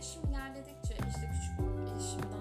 yaşım 0.00 0.22
ilerledikçe 0.30 0.94
işte 1.08 1.30
küçük 1.32 1.58
yaşımdan 1.94 2.39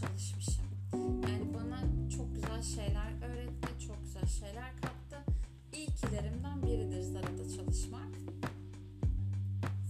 çalışmışım. 0.00 0.64
Yani 0.92 1.54
bana 1.54 1.80
çok 2.16 2.34
güzel 2.34 2.62
şeyler 2.62 3.12
öğretti, 3.22 3.86
çok 3.86 4.02
güzel 4.02 4.26
şeyler 4.26 4.70
kattı. 4.76 5.32
İyikilerimden 5.72 6.62
biridir 6.62 7.02
Zara'da 7.02 7.56
çalışmak. 7.56 8.08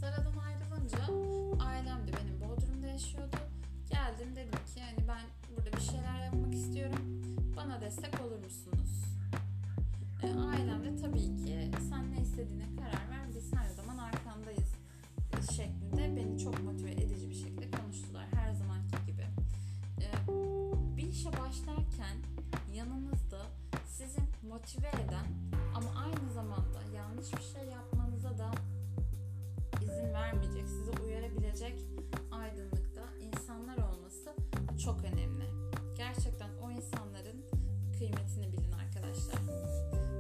Zara'dan 0.01 0.37
ayrılınca 0.37 0.99
ailem 1.65 2.07
de 2.07 2.13
benim 2.13 2.41
Bodrum'da 2.41 2.87
yaşıyordu. 2.87 3.37
Geldim 3.91 4.37
dedim 4.37 4.59
ki 4.75 4.81
yani 4.81 5.09
ben 5.09 5.23
burada 5.51 5.77
bir 5.77 5.83
şeyler 5.83 6.25
yapmak 6.25 6.55
istiyorum. 6.55 7.23
Bana 7.57 7.81
destek 7.81 8.21
olur 8.21 8.45
musunuz? 8.45 9.05
E, 10.23 10.27
ailem 10.27 10.85
de 10.85 10.97
tabii 11.03 11.37
ki 11.45 11.71
sen 11.89 12.13
ne 12.13 12.21
istediğine 12.23 12.67
karar 12.77 13.11
ver 13.11 13.35
biz 13.35 13.53
her 13.55 13.69
zaman 13.69 13.99
arkandayız 13.99 14.75
şeklinde 15.57 16.17
beni 16.17 16.39
çok 16.39 16.65
motive 24.55 24.89
eden 24.89 25.27
ama 25.75 25.91
aynı 26.05 26.33
zamanda 26.33 26.83
yanlış 26.97 27.33
bir 27.33 27.59
şey 27.59 27.69
yapmanıza 27.69 28.39
da 28.39 28.51
izin 29.83 30.15
vermeyecek, 30.15 30.69
sizi 30.69 30.91
uyarabilecek 30.91 31.81
aydınlıkta 32.31 33.03
insanlar 33.21 33.77
olması 33.77 34.35
çok 34.85 35.05
önemli. 35.05 35.45
Gerçekten 35.97 36.51
o 36.63 36.71
insanların 36.71 37.45
kıymetini 37.99 38.53
bilin 38.53 38.73
arkadaşlar. 38.73 39.41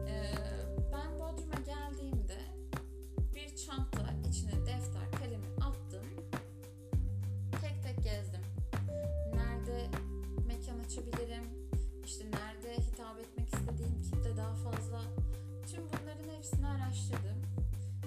Ee, 0.09 0.35
ben 0.93 1.15
Bodrum'a 1.19 1.61
geldiğimde 1.67 2.39
bir 3.35 3.57
çanta 3.57 4.15
içine 4.29 4.67
defter, 4.67 5.13
kalemi 5.19 5.47
attım. 5.61 6.07
Tek 7.61 7.83
tek 7.83 8.05
gezdim. 8.05 8.43
Nerede 9.35 9.89
mekan 10.47 10.79
açabilirim? 10.79 11.65
İşte 12.05 12.25
nerede 12.25 12.83
hitap 12.83 13.19
etmek 13.19 13.44
istediğim 13.65 14.03
kitle 14.03 14.37
daha 14.37 14.55
fazla. 14.55 15.01
Tüm 15.67 15.85
bunların 15.85 16.37
hepsini 16.37 16.67
araştırdım. 16.67 17.43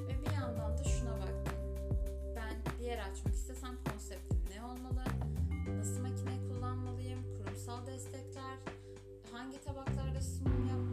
Ve 0.07 0.21
bir 0.21 0.31
yandan 0.31 0.77
da 0.77 0.83
şuna 0.83 1.11
baktım. 1.11 1.59
Ben 2.35 2.79
bir 2.79 2.85
yer 2.85 2.97
açmak 2.97 3.33
istesem 3.33 3.75
konseptim 3.91 4.39
ne 4.55 4.63
olmalı? 4.63 5.03
Nasıl 5.77 6.01
makine 6.01 6.47
kullanmalıyım? 6.47 7.19
Kurumsal 7.37 7.85
destekler? 7.87 8.57
Hangi 9.31 9.61
tabaklarda 9.61 10.21
sunum 10.21 10.67
yapmam 10.67 10.86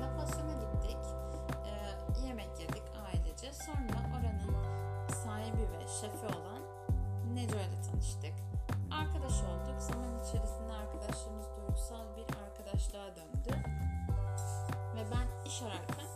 La 0.00 0.16
Passion'a 0.16 0.52
gittik. 0.52 0.98
E, 1.66 2.26
yemek 2.26 2.60
yedik 2.60 2.82
ailece. 3.06 3.52
Sonra 3.52 3.98
oranın 4.14 4.54
sahibi 5.24 5.62
ve 5.72 5.88
şefi 6.00 6.26
olan 6.26 6.62
Neco 7.34 7.56
ile 7.56 7.82
tanıştık. 7.90 8.34
Arkadaş 8.90 9.42
olduk. 9.42 9.80
Zaman 9.80 10.18
içerisinde 10.24 10.72
arkadaşlığımız 10.72 11.46
duygusal 11.56 12.04
bir 12.16 12.26
arkadaşlığa 12.44 13.16
döndü. 13.16 13.62
Ve 14.96 15.02
ben 15.12 15.46
iş 15.48 15.62
ararken 15.62 16.06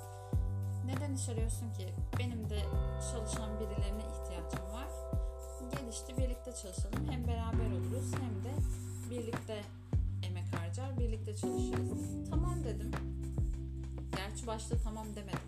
neden 0.86 1.14
iş 1.14 1.28
arıyorsun 1.28 1.72
ki? 1.72 1.94
Benim 2.18 2.50
de 2.50 2.60
çalışan 3.12 3.60
birilerine 3.60 4.02
ihtiyacım 4.02 4.72
var. 4.72 4.88
Gel 5.70 5.88
işte 5.88 6.16
birlikte 6.16 6.52
çalışalım. 6.52 6.93
Birlikte 11.26 11.40
çalışırız. 11.40 12.30
Tamam 12.30 12.54
dedim. 12.64 12.90
Gerçi 14.16 14.46
başta 14.46 14.76
tamam 14.84 15.06
demedim. 15.16 15.38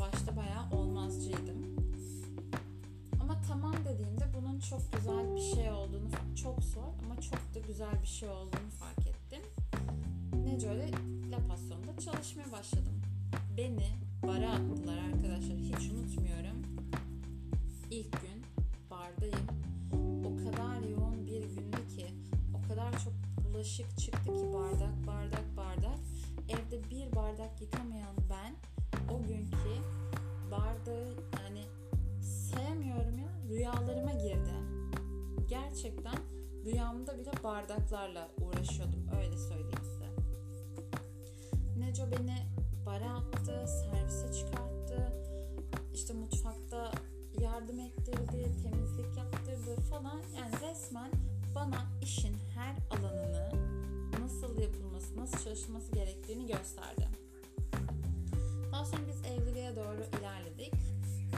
Başta 0.00 0.36
bayağı 0.36 0.70
olmazcıydım. 0.70 1.76
Ama 3.20 3.40
tamam 3.48 3.74
dediğimde 3.84 4.24
bunun 4.34 4.60
çok 4.60 4.92
güzel 4.92 5.34
bir 5.34 5.54
şey 5.56 5.72
olduğunu, 5.72 6.08
çok 6.42 6.62
zor 6.62 6.82
ama 7.04 7.20
çok 7.20 7.54
da 7.54 7.66
güzel 7.66 8.02
bir 8.02 8.06
şey 8.06 8.28
olduğunu 8.28 8.70
fark 8.78 9.06
ettim. 9.06 9.42
Nece 10.44 10.68
öyle 10.68 10.90
La 11.30 11.38
Passion'da 11.48 12.00
çalışmaya 12.04 12.52
başladım. 12.52 13.02
Beni 13.56 13.88
bara 14.22 14.50
attılar 14.50 14.98
arkadaşlar. 14.98 15.58
Hiç 15.58 15.90
unutmuyorum. 15.90 16.62
İlk 17.90 18.12
gün 18.12 18.33
bulaşık 23.64 23.98
çıktı 23.98 24.24
ki 24.24 24.52
bardak 24.52 25.06
bardak 25.06 25.56
bardak. 25.56 25.98
Evde 26.48 26.90
bir 26.90 27.16
bardak 27.16 27.60
yıkamayan 27.60 28.16
ben 28.30 28.56
o 29.14 29.22
günkü 29.22 29.82
bardağı 30.50 31.14
yani 31.42 31.64
sayamıyorum 32.22 33.18
ya 33.18 33.28
rüyalarıma 33.48 34.12
girdi. 34.12 34.54
Gerçekten 35.48 36.16
rüyamda 36.64 37.18
bile 37.18 37.30
bardaklarla 37.44 38.28
uğraşıyordum 38.40 39.08
öyle 39.20 39.38
söyleyeyim 39.38 39.84
size. 39.84 40.08
Neco 41.78 42.02
beni 42.10 42.36
bara 42.86 43.14
attı, 43.14 43.66
servise 43.66 44.32
çıkarttı. 44.32 45.12
İşte 45.94 46.12
mutfakta 46.12 46.92
yardım 47.40 47.80
ettirdi, 47.80 48.52
temizlik 48.62 49.16
yaptırdı 49.16 49.80
falan. 49.80 50.20
Yani 50.36 50.70
resmen 50.70 51.10
bana 51.54 51.86
işin 52.02 52.36
her 52.54 52.98
alanını 52.98 53.50
nasıl 54.20 54.60
yapılması, 54.60 55.16
nasıl 55.16 55.44
çalışılması 55.44 55.92
gerektiğini 55.92 56.46
gösterdi. 56.46 57.08
Daha 58.72 58.84
sonra 58.84 59.02
biz 59.08 59.32
evliliğe 59.32 59.76
doğru 59.76 60.04
ilerledik. 60.18 60.74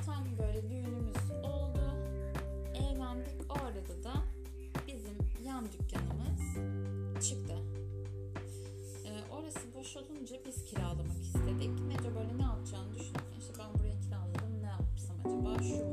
Tam 0.06 0.24
böyle 0.38 0.70
düğünümüz 0.70 1.30
oldu. 1.44 1.80
Evlendik. 2.74 3.50
O 3.50 3.54
arada 3.54 4.04
da 4.04 4.14
bizim 4.88 5.16
yan 5.46 5.64
dükkanımız 5.64 6.40
çıktı. 7.28 7.54
Ee, 9.04 9.32
orası 9.32 9.60
boş 9.74 9.96
olunca 9.96 10.36
biz 10.46 10.64
kiralamak 10.64 11.22
istedik. 11.22 11.80
Nece 11.88 12.14
böyle 12.14 12.38
ne 12.38 12.42
yapacağını 12.42 12.94
düşünürken 12.94 13.38
işte 13.38 13.52
ben 13.58 13.80
burayı 13.80 14.00
kiraladım 14.00 14.62
ne 14.62 14.66
yapsam 14.66 15.16
acaba 15.24 15.62
şu 15.62 15.85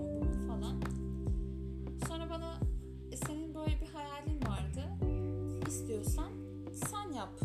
yap 7.23 7.39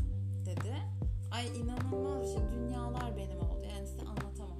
dedi. 0.46 0.74
Ay 1.30 1.46
inanılmaz 1.60 2.32
şey. 2.32 2.42
Dünyalar 2.54 3.16
benim 3.16 3.40
oldu. 3.40 3.62
Yani 3.74 3.86
size 3.86 4.02
anlatamam. 4.02 4.58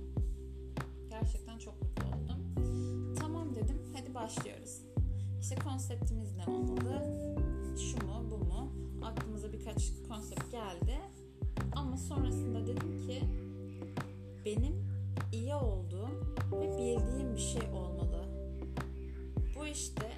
Gerçekten 1.11 1.59
çok 1.59 1.83
mutlu 1.83 2.05
oldum. 2.05 2.55
Tamam 3.19 3.55
dedim. 3.55 3.79
Hadi 3.97 4.15
başlıyoruz. 4.15 4.81
İşte 5.41 5.55
konseptimiz 5.55 6.37
ne 6.37 6.45
olmalı? 6.53 7.05
Şu 7.79 8.07
mu 8.07 8.25
bu 8.31 8.39
mu? 8.39 8.73
Aklımıza 9.05 9.53
birkaç 9.53 9.93
konsept 10.09 10.53
geldi. 10.53 10.99
Ama 11.77 11.97
sonrasında 11.97 12.67
dedim 12.67 13.07
ki 13.07 13.23
benim 14.45 14.89
iyi 15.33 15.55
olduğum 15.55 16.37
ve 16.53 16.79
bildiğim 16.79 17.35
bir 17.35 17.41
şey 17.41 17.71
olmalı. 17.73 18.25
Bu 19.59 19.67
işte 19.67 20.13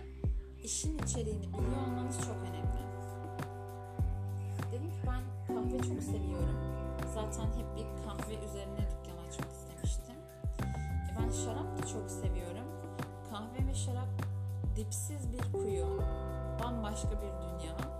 işin 0.65 0.99
içeriğini 0.99 1.43
biliyor 1.43 1.87
olmanız 1.89 2.19
çok 2.19 2.37
önemli. 2.49 2.70
Çok 6.01 6.09
seviyorum. 6.09 6.57
Zaten 7.15 7.47
hep 7.47 7.77
bir 7.77 8.05
kahve 8.05 8.35
üzerine 8.45 8.79
dükkan 8.79 9.29
açmak 9.29 9.53
istemiştim. 9.53 10.17
E, 10.61 11.17
ben 11.19 11.31
şarap 11.31 11.79
da 11.79 11.87
çok 11.87 12.11
seviyorum. 12.11 12.67
Kahve 13.31 13.67
ve 13.69 13.75
şarap 13.75 14.09
dipsiz 14.77 15.33
bir 15.33 15.53
kuyu. 15.53 15.87
Bambaşka 16.63 17.11
bir 17.11 17.33
dünya. 17.43 18.00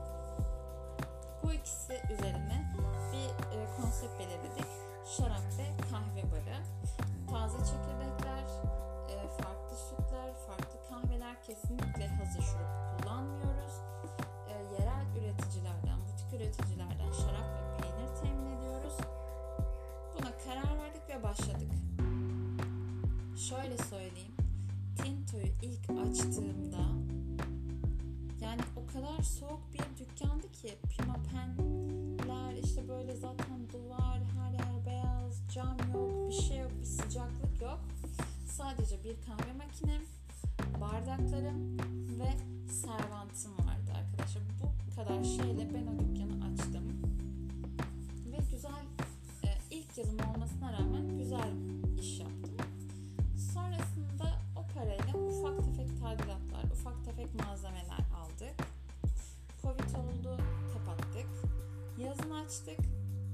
Şöyle 23.49 23.79
söyleyeyim. 23.79 24.33
Tinto'yu 24.97 25.53
ilk 25.63 25.91
açtığımda 25.91 26.85
yani 28.41 28.61
o 28.77 28.93
kadar 28.93 29.23
soğuk 29.23 29.61
bir 29.73 30.05
dükkandı 30.05 30.53
ki 30.53 30.79
pimapenler 30.91 32.63
işte 32.65 32.89
böyle 32.89 33.17
zaten 33.17 33.69
duvar 33.73 34.19
her 34.39 34.53
yer 34.53 34.87
beyaz 34.87 35.43
cam 35.55 35.77
yok 35.95 36.29
bir 36.29 36.35
şey 36.35 36.59
yok 36.59 36.71
bir 36.81 36.87
sıcaklık 36.87 37.63
yok 37.63 37.81
sadece 38.47 39.05
bir 39.05 39.17
kahve 39.27 39.53
makinem 39.53 40.03
bardaklarım 40.81 41.79
ve 42.19 42.33
servantım 42.73 43.53
vardı 43.53 43.93
arkadaşlar 43.99 44.43
bu 44.63 44.97
kadar 44.97 45.25
şeyle 45.25 45.75
ben 45.75 45.87
o 45.87 45.99
dükkanı 45.99 46.45
açtım 46.45 46.60
yazın 62.71 62.91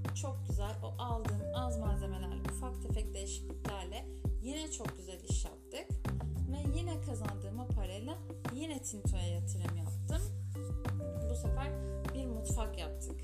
açtık 0.07 0.17
çok 0.17 0.49
güzel. 0.49 0.77
O 0.83 1.03
aldığım 1.03 1.43
az 1.55 1.79
malzemeler 1.79 2.51
ufak 2.51 2.83
tefek 2.83 3.15
değişikliklerle 3.15 4.07
yine 4.43 4.71
çok 4.71 4.97
güzel 4.97 5.21
iş 5.29 5.45
yaptık. 5.45 5.87
Ve 6.53 6.79
yine 6.79 7.01
kazandığım 7.01 7.69
parayla 7.75 8.19
yine 8.55 8.83
Tinto'ya 8.83 9.27
yatırım 9.27 9.77
yaptım. 9.77 10.23
Bu 11.31 11.35
sefer 11.35 11.73
bir 12.15 12.27
mutfak 12.27 12.79
yaptık. 12.79 13.21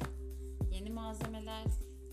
Yeni 0.71 0.91
malzemeler 0.91 1.67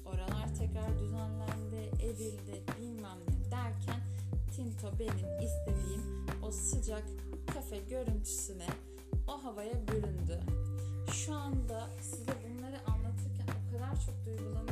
oralar 0.05 0.55
tekrar 0.59 0.99
düzenlendi 0.99 2.03
edildi 2.03 2.63
bilmem 2.81 3.17
ne 3.27 3.51
derken 3.51 4.01
Tinto 4.55 4.99
benim 4.99 5.39
istediğim 5.43 6.25
o 6.43 6.51
sıcak 6.51 7.03
kafe 7.53 7.77
görüntüsüne 7.77 8.67
o 9.27 9.43
havaya 9.43 9.87
büründü. 9.87 10.39
Şu 11.11 11.33
anda 11.33 11.89
size 12.01 12.38
kadar 13.89 14.05
çok 14.05 14.25
duygulanıyorum 14.25 14.68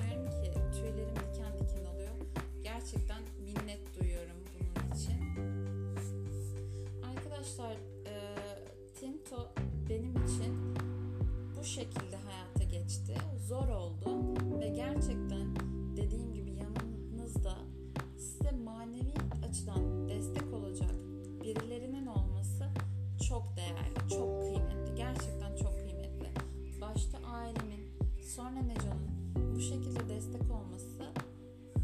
şekilde 29.67 30.09
destek 30.09 30.51
olması 30.51 31.13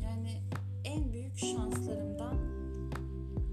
yani 0.04 0.42
en 0.84 1.14
büyük 1.14 1.38
şanslarımdan 1.38 2.38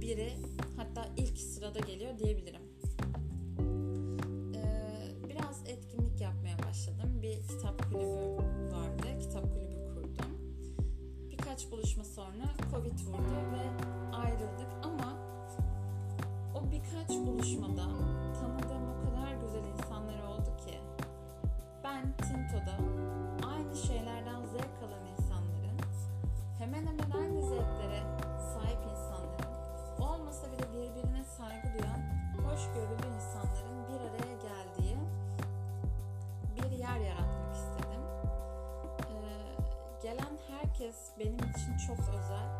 biri 0.00 0.32
hatta 0.76 1.08
ilk 1.16 1.38
sırada 1.38 1.78
geliyor 1.78 2.18
diyebilirim. 2.18 2.62
Ee, 4.54 5.28
biraz 5.28 5.62
etkinlik 5.66 6.20
yapmaya 6.20 6.58
başladım. 6.58 7.22
Bir 7.22 7.48
kitap 7.48 7.92
kulübü 7.92 8.42
vardı. 8.72 9.18
Kitap 9.20 9.42
kulübü 9.42 9.94
kurdum. 9.94 10.32
Birkaç 11.30 11.70
buluşma 11.70 12.04
sonra 12.04 12.44
Covid 12.70 12.98
vurdu 13.06 13.40
ve 13.52 13.84
ayrıldık 14.16 14.70
ama 14.82 15.18
o 16.54 16.72
birkaç 16.72 17.10
buluşmada 17.10 17.84
tanıdığım 18.40 18.88
o 18.90 19.04
kadar 19.04 19.34
güzel 19.34 19.64
insanlar 19.78 20.22
oldu 20.22 20.56
ki 20.66 20.78
ben 21.84 22.16
Tinto'da 22.16 22.76
aynı 23.46 23.70
insanların 23.70 24.19
hemen 26.72 26.86
hemen 26.86 27.10
aynı 27.10 27.42
zevklere 27.42 28.02
sahip 28.54 28.78
insanların 28.90 30.00
olmasa 30.00 30.46
bile 30.52 30.72
birbirine 30.72 31.24
saygı 31.24 31.78
duyan 31.78 32.00
hoşgörülü 32.44 33.14
insanların 33.16 33.88
bir 33.88 34.00
araya 34.00 34.34
geldiği 34.34 34.96
bir 36.56 36.70
yer 36.78 37.00
yaratmak 37.00 37.54
istedim. 37.54 38.02
Ee, 39.10 39.56
gelen 40.02 40.38
herkes 40.50 40.96
benim 41.18 41.38
için 41.38 41.76
çok 41.86 41.98
özel. 41.98 42.58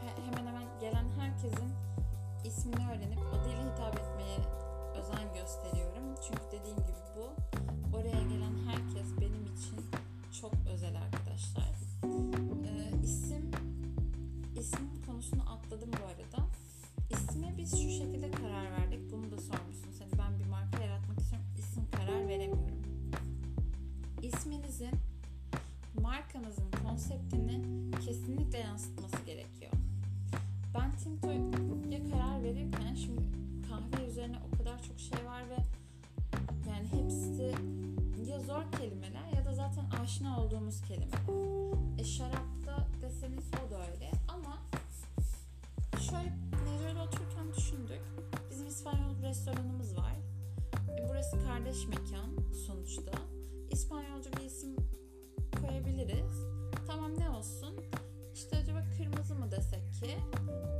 He- 0.00 0.22
hemen 0.26 0.46
hemen 0.46 0.80
gelen 0.80 1.08
herkesin 1.18 1.72
ismini 2.44 2.90
öğrenip 2.90 3.18
adıyla 3.18 3.72
hitap 3.72 3.94
etmeye 4.00 4.38
özen 4.98 5.34
gösteriyorum. 5.34 6.14
Çünkü 6.28 6.42
dediğim 6.52 6.76
gibi 6.76 6.98
bu 7.16 7.26
oraya 7.96 8.22
gelen 8.22 8.54
herkes 8.66 9.20
benim 9.20 9.44
için 9.44 9.90
çok 10.40 10.52
özel 10.72 10.96
arkadaşlar. 10.96 11.13
Zor 38.64 38.78
kelimeler 38.78 39.28
ya 39.36 39.44
da 39.44 39.52
zaten 39.52 39.90
aşina 40.02 40.40
olduğumuz 40.40 40.82
kelimeler. 40.82 41.18
E 41.98 42.04
şarapta 42.04 42.88
deseniz 43.02 43.50
o 43.66 43.70
da 43.70 43.90
öyle 43.90 44.10
ama 44.28 44.58
şöyle 46.00 46.32
Neco'yla 46.64 47.06
otururken 47.06 47.54
düşündük. 47.56 48.02
Bizim 48.50 48.66
İspanyol 48.66 49.22
restoranımız 49.22 49.96
var. 49.96 50.12
E 50.98 51.08
burası 51.08 51.44
kardeş 51.44 51.86
mekan 51.86 52.52
sonuçta. 52.66 53.12
İspanyolca 53.70 54.32
bir 54.32 54.44
isim 54.44 54.76
koyabiliriz. 55.60 56.46
Tamam 56.86 57.18
ne 57.18 57.30
olsun? 57.30 57.80
İşte 58.34 58.56
acaba 58.56 58.82
kırmızı 58.98 59.34
mı 59.34 59.50
desek 59.50 59.92
ki? 59.92 60.16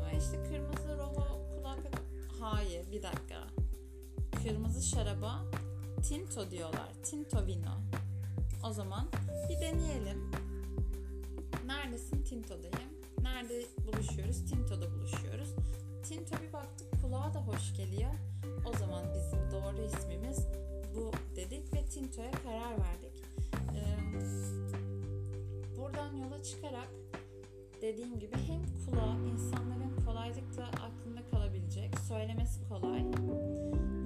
Ama 0.00 0.11
işte 0.11 0.43
kırmızı 0.43 0.99
rojo 0.99 1.50
kulağa 1.57 1.76
pek... 1.76 1.95
Hayır 2.41 2.91
bir 2.93 3.03
dakika. 3.03 3.47
Kırmızı 4.43 4.83
şaraba 4.83 5.45
Tinto 6.09 6.51
diyorlar. 6.51 6.89
Tinto 7.03 7.47
vino. 7.47 7.81
O 8.65 8.73
zaman 8.73 9.09
bir 9.49 9.61
deneyelim. 9.61 10.31
Neredesin? 11.67 12.25
Tinto'dayım. 12.25 12.91
Nerede 13.23 13.63
buluşuyoruz? 13.87 14.45
Tinto'da 14.45 14.91
buluşuyoruz. 14.91 15.49
Tinto 16.09 16.37
bir 16.43 16.53
baktık 16.53 17.03
kulağa 17.03 17.35
da 17.35 17.41
hoş 17.41 17.77
geliyor. 17.77 18.11
O 18.67 18.79
zaman 18.79 19.05
bizim 19.15 19.51
doğru 19.51 19.87
ismimiz 19.87 20.47
bu 20.97 21.11
dedik 21.37 21.75
ve 21.75 21.87
Tinto'ya 21.87 22.31
karar 22.31 22.71
verdik. 22.71 23.23
Ee, 23.75 23.97
buradan 25.79 26.17
yola 26.17 26.43
çıkarak 26.43 26.89
dediğim 27.83 28.19
gibi 28.19 28.37
hem 28.47 28.63
kulağa 28.87 29.17
insanların 29.33 30.05
kolaylıkla 30.07 30.65
aklında 30.65 31.27
kalabilecek, 31.31 31.99
söylemesi 32.09 32.69
kolay 32.69 33.05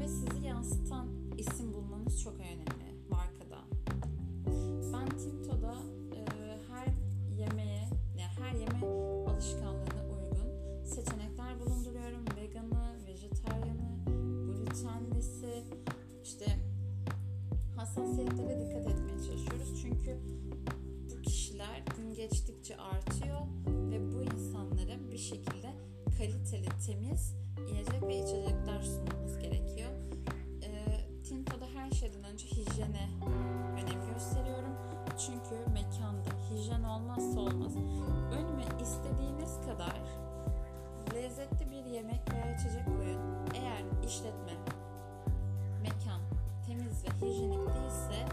ve 0.01 0.09
sizi 0.09 0.47
yansıtan 0.47 1.18
isim 1.39 1.75
bulmanız 1.75 2.23
çok 2.23 2.35
önemli 2.41 2.78
Çünkü 35.27 35.71
mekanda 35.73 36.31
hijyen 36.51 36.83
olmazsa 36.83 37.41
olmaz. 37.41 37.73
Önüme 38.33 38.65
istediğiniz 38.83 39.61
kadar 39.67 40.01
lezzetli 41.15 41.71
bir 41.71 41.85
yemek 41.85 42.21
veya 42.33 42.55
içecek 42.55 42.87
koyun. 42.87 43.21
Eğer 43.55 44.07
işletme, 44.07 44.53
mekan 45.83 46.21
temiz 46.67 47.05
ve 47.05 47.27
hijyenik 47.27 47.59
değilse 47.59 48.27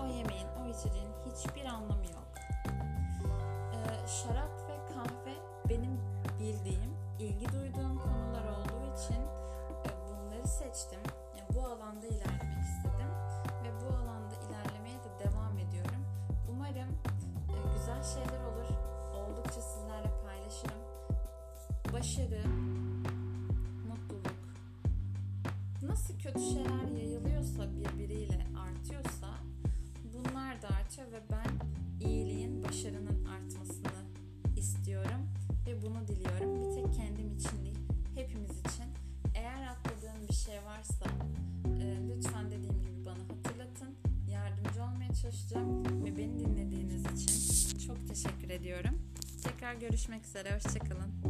o 0.00 0.06
yemeğin, 0.06 0.46
o 0.62 0.68
içeceğin 0.68 1.12
hiçbir 1.26 1.64
anlamı 1.64 2.04
yok. 2.04 2.28
Ee, 3.74 4.08
şarap 4.08 4.50
ve 4.68 4.94
kahve 4.94 5.34
benim 5.68 6.00
bildiğim, 6.40 6.96
ilgi 7.18 7.52
duyduğum 7.52 7.98
konular 7.98 8.44
olduğu 8.44 8.94
için 8.94 9.22
e, 9.84 9.90
bunları 10.08 10.48
seçtim. 10.48 11.00
Yani 11.36 11.48
bu 11.54 11.66
alanda 11.66 12.06
ilerlemek 12.06 12.58
istedim 12.62 12.85
şeyler 18.14 18.44
olur. 18.44 18.70
Oldukça 19.14 19.60
sizlerle 19.60 20.10
paylaşırım. 20.24 20.82
Başarı, 21.92 22.42
mutluluk, 23.88 24.40
nasıl 25.82 26.18
kötü 26.18 26.40
şeyler 26.40 26.98
yayılıyorsa 26.98 27.62
birbiriyle 27.72 28.46
artıyorsa 28.58 29.28
bunlar 30.14 30.62
da 30.62 30.68
artıyor 30.68 31.12
ve 31.12 31.20
ben 31.30 31.45
ediyorum. 48.76 48.98
Tekrar 49.44 49.74
görüşmek 49.74 50.24
üzere, 50.24 50.54
hoşçakalın. 50.54 51.25